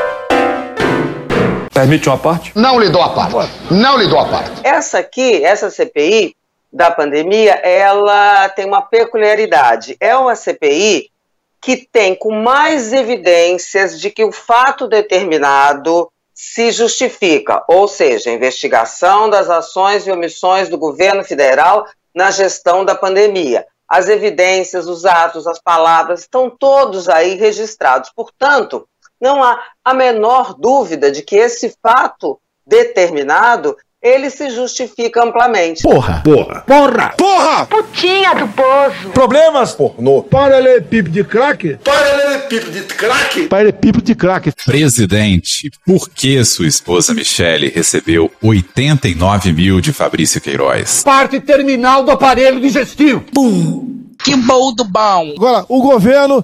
[1.73, 2.51] Permite uma parte?
[2.55, 3.51] Não lhe dou a parte.
[3.71, 4.61] Não lhe dou a parte.
[4.63, 6.35] Essa aqui, essa CPI
[6.71, 9.97] da pandemia, ela tem uma peculiaridade.
[9.99, 11.09] É uma CPI
[11.61, 18.33] que tem com mais evidências de que o fato determinado se justifica, ou seja, a
[18.33, 23.65] investigação das ações e omissões do governo federal na gestão da pandemia.
[23.87, 28.09] As evidências, os atos, as palavras estão todos aí registrados.
[28.15, 28.87] Portanto,
[29.21, 35.83] não há a menor dúvida de que esse fato determinado ele se justifica amplamente.
[35.83, 36.23] Porra!
[36.23, 36.61] Porra!
[36.61, 37.13] Porra!
[37.15, 37.65] Porra!
[37.67, 39.09] Putinha do poço.
[39.13, 39.73] Problemas?
[39.73, 40.23] Pornô.
[40.23, 41.77] Paralelepípedo de crack?
[41.83, 43.47] Paralelepípedo de crack?
[43.47, 44.51] Paralelepípedo de crack.
[44.65, 51.03] Presidente, por que sua esposa Michele recebeu 89 mil de Fabrício Queiroz?
[51.03, 53.23] Parte terminal do aparelho digestivo.
[53.31, 54.01] Pum!
[54.23, 55.33] Que bom do bom!
[55.35, 56.43] Agora, o governo